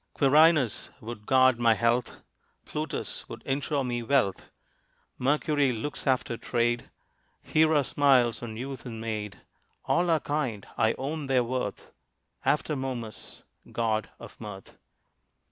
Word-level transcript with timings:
Quirinus 0.15 0.89
would 0.99 1.27
guard 1.27 1.59
my 1.59 1.75
health! 1.75 2.23
Plutus 2.65 3.29
would 3.29 3.43
insure 3.43 3.83
me 3.83 4.01
wealth 4.01 4.49
Mercury 5.19 5.71
looks 5.71 6.07
after 6.07 6.37
trade, 6.37 6.89
Hera 7.43 7.83
smiles 7.83 8.41
on 8.41 8.57
youth 8.57 8.83
and 8.83 8.99
maid. 8.99 9.41
All 9.85 10.09
are 10.09 10.19
kind, 10.19 10.65
I 10.75 10.93
own 10.93 11.27
their 11.27 11.43
worth, 11.43 11.91
After 12.43 12.75
Momus, 12.75 13.43
god 13.71 14.09
of 14.17 14.41
mirth. 14.41 14.79